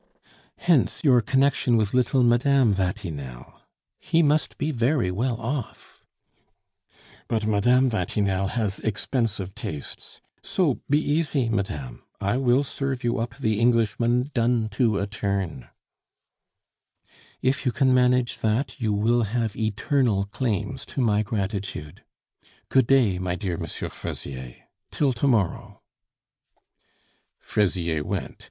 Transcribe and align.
"Hence 0.57 1.01
your 1.03 1.21
connection 1.21 1.77
with 1.77 1.93
little 1.93 2.23
Madame 2.23 2.73
Vatinelle. 2.73 3.61
He 3.99 4.23
must 4.23 4.57
be 4.57 4.71
very 4.71 5.11
well 5.11 5.39
off" 5.39 6.03
"But 7.29 7.45
Mme. 7.45 7.87
Vatinelle 7.87 8.47
has 8.47 8.79
expensive 8.79 9.53
tastes.... 9.53 10.19
So 10.41 10.79
be 10.89 10.97
easy, 10.99 11.49
madame 11.49 12.01
I 12.19 12.37
will 12.37 12.63
serve 12.63 13.03
you 13.03 13.19
up 13.19 13.37
the 13.37 13.59
Englishman 13.59 14.31
done 14.33 14.69
to 14.69 14.97
a 14.97 15.05
turn" 15.05 15.67
"If 17.43 17.63
you 17.63 17.71
can 17.71 17.93
manage 17.93 18.39
that 18.39 18.81
you 18.81 18.93
will 18.93 19.21
have 19.25 19.55
eternal 19.55 20.25
claims 20.25 20.83
to 20.87 21.01
my 21.01 21.21
gratitude. 21.21 22.03
Good 22.69 22.87
day, 22.87 23.19
my 23.19 23.35
dear 23.35 23.53
M. 23.53 23.67
Fraisier. 23.67 24.55
Till 24.89 25.13
to 25.13 25.27
morrow" 25.27 25.83
Fraisier 27.39 28.03
went. 28.03 28.39